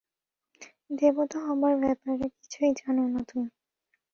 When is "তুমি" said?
3.29-3.47